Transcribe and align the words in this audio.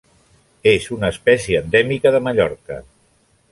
És 0.71 0.87
una 0.95 1.11
espècie 1.15 1.61
endèmica 1.65 2.15
de 2.17 2.25
Mallorca. 2.29 2.83